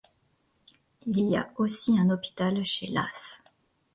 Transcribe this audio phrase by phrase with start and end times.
[1.05, 3.43] Il y a aussi un hôpital chez Laas.